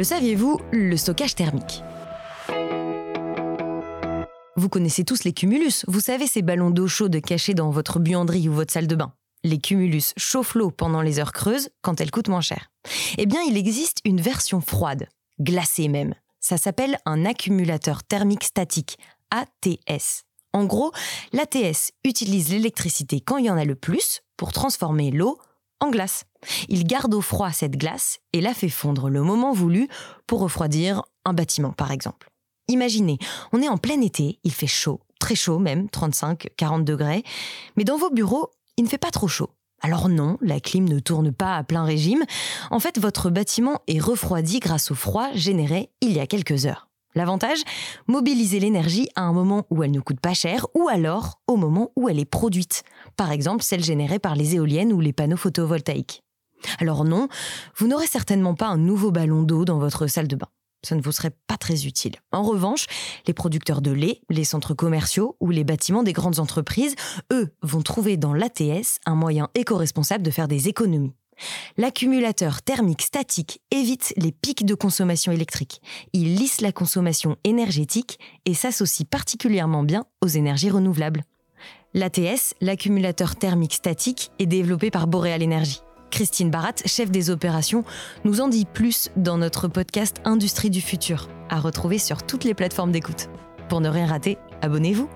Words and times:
Le 0.00 0.04
saviez-vous, 0.04 0.58
le 0.72 0.96
stockage 0.96 1.34
thermique? 1.34 1.82
Vous 4.56 4.70
connaissez 4.70 5.04
tous 5.04 5.24
les 5.24 5.34
cumulus, 5.34 5.84
vous 5.88 6.00
savez 6.00 6.26
ces 6.26 6.40
ballons 6.40 6.70
d'eau 6.70 6.88
chaude 6.88 7.20
cachés 7.20 7.52
dans 7.52 7.68
votre 7.68 7.98
buanderie 7.98 8.48
ou 8.48 8.54
votre 8.54 8.72
salle 8.72 8.86
de 8.86 8.96
bain. 8.96 9.12
Les 9.44 9.58
cumulus 9.58 10.14
chauffent 10.16 10.54
l'eau 10.54 10.70
pendant 10.70 11.02
les 11.02 11.18
heures 11.18 11.34
creuses 11.34 11.68
quand 11.82 12.00
elle 12.00 12.10
coûte 12.10 12.28
moins 12.28 12.40
cher. 12.40 12.70
Eh 13.18 13.26
bien, 13.26 13.42
il 13.42 13.58
existe 13.58 13.98
une 14.06 14.22
version 14.22 14.62
froide, 14.62 15.06
glacée 15.38 15.88
même. 15.88 16.14
Ça 16.40 16.56
s'appelle 16.56 16.96
un 17.04 17.26
accumulateur 17.26 18.02
thermique 18.02 18.44
statique, 18.44 18.96
ATS. 19.30 20.24
En 20.54 20.64
gros, 20.64 20.92
l'ATS 21.34 21.92
utilise 22.04 22.48
l'électricité 22.48 23.20
quand 23.20 23.36
il 23.36 23.44
y 23.44 23.50
en 23.50 23.58
a 23.58 23.66
le 23.66 23.74
plus 23.74 24.22
pour 24.38 24.54
transformer 24.54 25.10
l'eau 25.10 25.38
en 25.80 25.90
glace. 25.90 26.24
Il 26.68 26.86
garde 26.86 27.14
au 27.14 27.20
froid 27.20 27.52
cette 27.52 27.76
glace 27.76 28.20
et 28.32 28.40
la 28.40 28.54
fait 28.54 28.68
fondre 28.68 29.08
le 29.08 29.22
moment 29.22 29.52
voulu 29.52 29.88
pour 30.26 30.40
refroidir 30.40 31.02
un 31.24 31.32
bâtiment, 31.32 31.72
par 31.72 31.90
exemple. 31.90 32.30
Imaginez, 32.68 33.18
on 33.52 33.62
est 33.62 33.68
en 33.68 33.78
plein 33.78 34.00
été, 34.00 34.38
il 34.44 34.52
fait 34.52 34.66
chaud, 34.66 35.00
très 35.18 35.34
chaud 35.34 35.58
même, 35.58 35.86
35-40 35.86 36.84
degrés, 36.84 37.24
mais 37.76 37.84
dans 37.84 37.96
vos 37.96 38.10
bureaux, 38.10 38.50
il 38.76 38.84
ne 38.84 38.88
fait 38.88 38.98
pas 38.98 39.10
trop 39.10 39.28
chaud. 39.28 39.50
Alors 39.82 40.08
non, 40.08 40.36
la 40.40 40.60
clim 40.60 40.88
ne 40.88 40.98
tourne 40.98 41.32
pas 41.32 41.56
à 41.56 41.64
plein 41.64 41.84
régime. 41.84 42.24
En 42.70 42.80
fait, 42.80 42.98
votre 42.98 43.30
bâtiment 43.30 43.80
est 43.86 43.98
refroidi 43.98 44.60
grâce 44.60 44.90
au 44.90 44.94
froid 44.94 45.30
généré 45.34 45.90
il 46.00 46.12
y 46.12 46.20
a 46.20 46.26
quelques 46.26 46.66
heures. 46.66 46.89
L'avantage 47.14 47.58
Mobiliser 48.06 48.60
l'énergie 48.60 49.08
à 49.16 49.22
un 49.22 49.32
moment 49.32 49.66
où 49.70 49.82
elle 49.82 49.90
ne 49.90 50.00
coûte 50.00 50.20
pas 50.20 50.34
cher 50.34 50.66
ou 50.74 50.88
alors 50.88 51.40
au 51.48 51.56
moment 51.56 51.90
où 51.96 52.08
elle 52.08 52.20
est 52.20 52.24
produite. 52.24 52.84
Par 53.16 53.32
exemple, 53.32 53.64
celle 53.64 53.82
générée 53.82 54.18
par 54.18 54.36
les 54.36 54.54
éoliennes 54.54 54.92
ou 54.92 55.00
les 55.00 55.12
panneaux 55.12 55.36
photovoltaïques. 55.36 56.22
Alors 56.78 57.04
non, 57.04 57.28
vous 57.76 57.88
n'aurez 57.88 58.06
certainement 58.06 58.54
pas 58.54 58.66
un 58.66 58.76
nouveau 58.76 59.10
ballon 59.10 59.42
d'eau 59.42 59.64
dans 59.64 59.78
votre 59.78 60.06
salle 60.06 60.28
de 60.28 60.36
bain. 60.36 60.48
Ça 60.82 60.94
ne 60.94 61.02
vous 61.02 61.12
serait 61.12 61.34
pas 61.46 61.58
très 61.58 61.86
utile. 61.86 62.16
En 62.32 62.42
revanche, 62.42 62.86
les 63.26 63.34
producteurs 63.34 63.82
de 63.82 63.90
lait, 63.90 64.22
les 64.30 64.44
centres 64.44 64.74
commerciaux 64.74 65.36
ou 65.40 65.50
les 65.50 65.64
bâtiments 65.64 66.02
des 66.02 66.14
grandes 66.14 66.38
entreprises, 66.38 66.94
eux, 67.32 67.52
vont 67.62 67.82
trouver 67.82 68.16
dans 68.16 68.32
l'ATS 68.32 68.98
un 69.04 69.14
moyen 69.14 69.48
éco-responsable 69.54 70.22
de 70.22 70.30
faire 70.30 70.48
des 70.48 70.68
économies. 70.68 71.14
L'accumulateur 71.76 72.62
thermique 72.62 73.02
statique 73.02 73.60
évite 73.70 74.12
les 74.16 74.32
pics 74.32 74.64
de 74.64 74.74
consommation 74.74 75.32
électrique. 75.32 75.80
Il 76.12 76.36
lisse 76.36 76.60
la 76.60 76.72
consommation 76.72 77.36
énergétique 77.44 78.18
et 78.46 78.54
s'associe 78.54 79.06
particulièrement 79.08 79.82
bien 79.82 80.04
aux 80.20 80.28
énergies 80.28 80.70
renouvelables. 80.70 81.24
L'ATS, 81.94 82.54
l'accumulateur 82.60 83.36
thermique 83.36 83.74
statique, 83.74 84.30
est 84.38 84.46
développé 84.46 84.90
par 84.90 85.06
Boreal 85.06 85.42
Energy. 85.42 85.80
Christine 86.10 86.50
Barat, 86.50 86.74
chef 86.86 87.10
des 87.10 87.30
opérations, 87.30 87.84
nous 88.24 88.40
en 88.40 88.48
dit 88.48 88.64
plus 88.64 89.10
dans 89.16 89.38
notre 89.38 89.68
podcast 89.68 90.16
Industrie 90.24 90.70
du 90.70 90.80
futur, 90.80 91.28
à 91.48 91.60
retrouver 91.60 91.98
sur 91.98 92.24
toutes 92.24 92.44
les 92.44 92.54
plateformes 92.54 92.92
d'écoute. 92.92 93.28
Pour 93.68 93.80
ne 93.80 93.88
rien 93.88 94.06
rater, 94.06 94.36
abonnez-vous. 94.62 95.08